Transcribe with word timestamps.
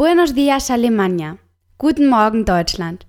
Buenos 0.00 0.32
días 0.32 0.70
Alemania. 0.70 1.36
Guten 1.76 2.08
Morgen 2.08 2.46
Deutschland. 2.46 3.06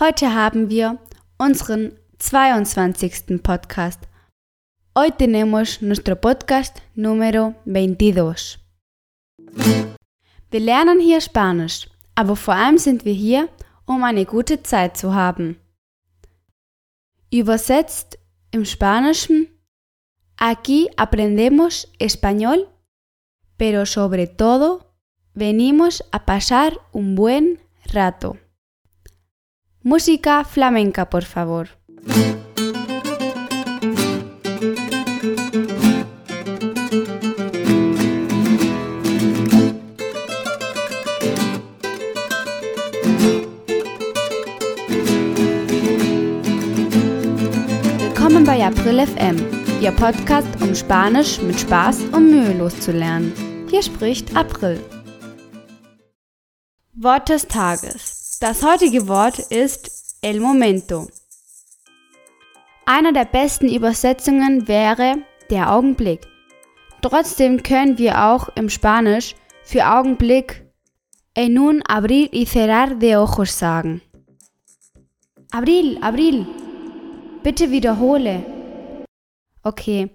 Heute 0.00 0.34
haben 0.34 0.70
wir 0.70 0.98
unseren 1.36 1.98
22. 2.18 3.42
Podcast. 3.42 4.08
Hoy 4.96 5.10
tenemos 5.10 5.82
nuestro 5.82 6.16
podcast 6.16 6.80
número 6.94 7.54
22. 7.66 8.58
Wir 10.50 10.60
lernen 10.60 10.98
hier 10.98 11.20
Spanisch, 11.20 11.90
aber 12.14 12.36
vor 12.36 12.54
allem 12.54 12.78
sind 12.78 13.04
wir 13.04 13.12
hier, 13.12 13.50
um 13.84 14.02
eine 14.02 14.24
gute 14.24 14.62
Zeit 14.62 14.96
zu 14.96 15.14
haben. 15.14 15.60
Übersetzt 17.30 18.18
im 18.50 18.64
Spanischen, 18.64 19.48
aquí 20.38 20.88
aprendemos 20.96 21.86
español, 21.98 22.66
pero 23.58 23.84
sobre 23.84 24.26
todo 24.26 24.93
venimos 25.34 26.04
a 26.12 26.24
pasar 26.24 26.80
un 26.92 27.14
buen 27.14 27.60
rato. 27.92 28.36
Música 29.82 30.44
flamenca, 30.44 31.10
por 31.10 31.24
favor. 31.24 31.68
Willkommen 47.98 48.44
bei 48.44 48.64
April 48.64 49.00
FM, 49.00 49.36
Ihr 49.82 49.92
Podcast, 49.92 50.48
um 50.62 50.74
Spanisch 50.74 51.40
mit 51.42 51.60
Spaß 51.60 52.04
und 52.12 52.30
mühelos 52.30 52.80
zu 52.80 52.92
lernen. 52.92 53.32
Hier 53.68 53.82
spricht 53.82 54.34
April. 54.34 54.80
Wort 56.96 57.28
des 57.28 57.48
Tages. 57.48 58.38
Das 58.40 58.62
heutige 58.62 59.08
Wort 59.08 59.40
ist 59.40 60.16
el 60.22 60.38
momento. 60.38 61.08
Einer 62.86 63.12
der 63.12 63.24
besten 63.24 63.68
Übersetzungen 63.68 64.68
wäre 64.68 65.16
der 65.50 65.72
Augenblick. 65.72 66.20
Trotzdem 67.02 67.64
können 67.64 67.98
wir 67.98 68.24
auch 68.24 68.48
im 68.54 68.70
Spanisch 68.70 69.34
für 69.64 69.84
Augenblick 69.84 70.64
en 71.34 71.58
un 71.58 71.82
abrir 71.82 72.32
y 72.32 72.46
cerrar 72.46 72.94
de 72.94 73.16
ojos 73.16 73.58
sagen. 73.58 74.00
Abril, 75.50 75.98
Abril. 76.00 76.46
Bitte 77.42 77.72
wiederhole. 77.72 78.44
Okay. 79.64 80.10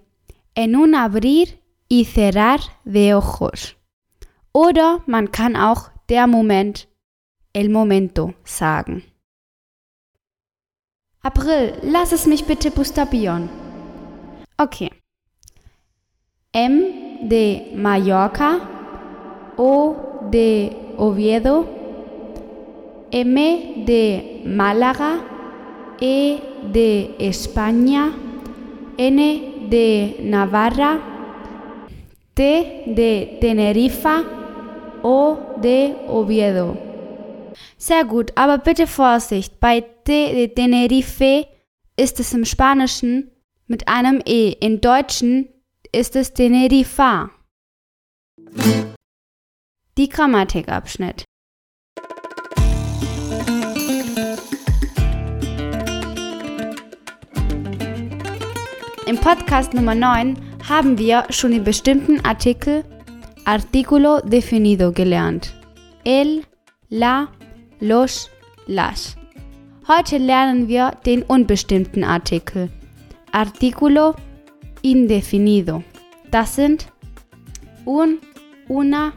En 0.54 0.74
un 0.76 0.94
abrir 0.94 1.58
y 1.88 2.06
cerrar 2.06 2.60
de 2.84 3.14
ojos. 3.14 3.76
Oder 4.52 5.02
man 5.06 5.30
kann 5.30 5.56
auch 5.56 5.90
der 6.10 6.26
Moment, 6.26 6.88
el 7.52 7.70
momento 7.70 8.34
sagen. 8.44 9.04
April, 11.22 11.74
lass 11.82 12.12
es 12.12 12.26
mich 12.26 12.46
bitte 12.46 12.70
buchstabieren. 12.70 13.48
Okay. 14.58 14.90
M 16.52 17.28
de 17.28 17.72
Mallorca, 17.76 18.60
O 19.56 19.94
de 20.30 20.72
Oviedo, 20.96 21.68
M 23.12 23.84
de 23.86 24.42
Málaga, 24.44 25.20
E 26.00 26.40
de 26.72 27.14
España, 27.18 28.12
N 28.96 29.68
de 29.70 30.16
Navarra, 30.24 30.98
T 32.34 32.84
de 32.86 33.38
Tenerife, 33.40 34.39
O 35.02 35.38
de 35.62 35.94
Oviedo. 36.08 36.76
Sehr 37.78 38.04
gut, 38.04 38.32
aber 38.36 38.58
bitte 38.58 38.86
Vorsicht. 38.86 39.58
Bei 39.58 39.80
T 39.80 40.32
de 40.34 40.48
Tenerife 40.48 41.46
ist 41.96 42.20
es 42.20 42.34
im 42.34 42.44
Spanischen 42.44 43.30
mit 43.66 43.88
einem 43.88 44.20
E. 44.26 44.52
Im 44.60 44.80
Deutschen 44.80 45.48
ist 45.92 46.16
es 46.16 46.34
Tenerife. 46.34 47.30
Die 49.96 50.08
Grammatikabschnitt. 50.08 51.24
Im 59.06 59.18
Podcast 59.18 59.72
Nummer 59.72 59.94
9 59.94 60.36
haben 60.68 60.98
wir 60.98 61.24
schon 61.30 61.52
den 61.52 61.64
bestimmten 61.64 62.24
Artikel 62.24 62.84
Artículo 63.44 64.20
definido 64.20 64.92
gelernt. 64.92 65.48
El, 66.04 66.46
la, 66.88 67.30
los, 67.80 68.30
las. 68.66 69.16
Heute 69.88 70.18
lernen 70.18 70.68
wir 70.68 70.92
den 71.04 71.24
unbestimmten 71.24 72.04
Artikel. 72.04 72.70
Artículo 73.32 74.14
indefinido. 74.82 75.82
Das 76.30 76.56
sind 76.56 76.86
un, 77.84 78.20
una, 78.68 79.12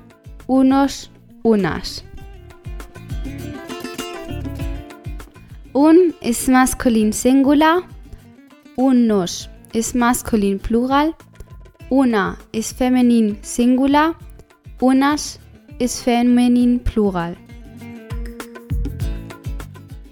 unos, 0.48 1.12
unas. 1.44 2.04
Un 5.74 6.14
ist 6.22 6.48
maskulin 6.48 7.12
Singular, 7.12 7.84
unos 8.76 9.50
ist 9.74 9.96
maskulin 9.96 10.60
Plural, 10.60 11.14
una 11.94 12.38
ist 12.52 12.76
feminin 12.76 13.38
Singular, 13.44 14.16
unas 14.80 15.40
ist 15.78 16.02
feminin 16.02 16.84
Plural. 16.84 17.38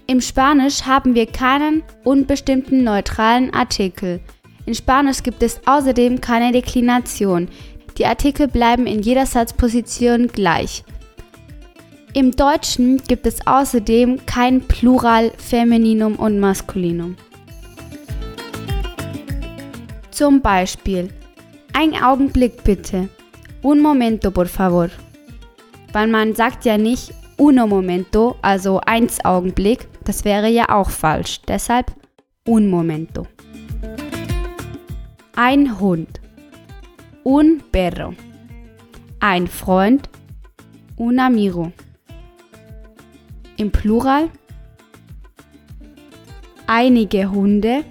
Im 0.06 0.20
Spanisch 0.20 0.82
haben 0.82 1.16
wir 1.16 1.26
keinen 1.26 1.82
unbestimmten 2.04 2.84
neutralen 2.84 3.52
Artikel. 3.52 4.20
In 4.64 4.76
Spanisch 4.76 5.24
gibt 5.24 5.42
es 5.42 5.60
außerdem 5.66 6.20
keine 6.20 6.52
Deklination. 6.52 7.48
Die 7.98 8.06
Artikel 8.06 8.46
bleiben 8.46 8.86
in 8.86 9.02
jeder 9.02 9.26
Satzposition 9.26 10.28
gleich. 10.28 10.84
Im 12.14 12.30
Deutschen 12.30 12.98
gibt 13.08 13.26
es 13.26 13.44
außerdem 13.44 14.24
kein 14.24 14.60
Plural, 14.60 15.32
Femininum 15.36 16.14
und 16.14 16.38
Maskulinum. 16.38 17.16
Zum 20.12 20.40
Beispiel, 20.42 21.08
ein 21.72 21.94
Augenblick 21.94 22.64
bitte. 22.64 23.08
Un 23.62 23.80
momento, 23.80 24.30
por 24.30 24.46
favor. 24.46 24.90
Weil 25.92 26.08
man 26.08 26.34
sagt 26.34 26.64
ja 26.64 26.78
nicht 26.78 27.12
uno 27.36 27.66
momento, 27.66 28.36
also 28.42 28.80
eins 28.86 29.24
Augenblick, 29.24 29.88
das 30.04 30.24
wäre 30.24 30.48
ja 30.48 30.68
auch 30.68 30.90
falsch. 30.90 31.40
Deshalb 31.48 31.92
un 32.46 32.68
momento. 32.68 33.26
Ein 35.36 35.80
Hund. 35.80 36.20
Un 37.24 37.62
perro. 37.70 38.14
Ein 39.20 39.46
Freund. 39.46 40.08
Un 40.96 41.18
amigo. 41.18 41.72
Im 43.56 43.70
Plural. 43.70 44.28
Einige 46.66 47.30
Hunde. 47.30 47.84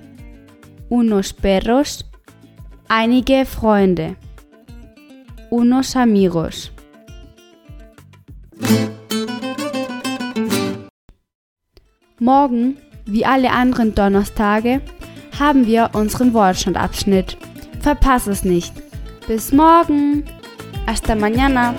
Unos 0.90 1.34
perros. 1.34 2.11
Einige 2.94 3.46
Freunde. 3.46 4.18
Unos 5.50 5.96
amigos. 5.96 6.74
Morgen, 12.20 12.76
wie 13.06 13.26
alle 13.26 13.52
anderen 13.52 13.96
Donnerstage, 13.96 14.82
haben 15.40 15.68
wir 15.68 15.92
unseren 15.94 16.34
Wortstandabschnitt. 16.34 17.38
Verpass 17.80 18.28
es 18.28 18.44
nicht. 18.44 18.74
Bis 19.26 19.54
morgen. 19.54 20.26
Hasta 20.86 21.16
mañana. 21.16 21.74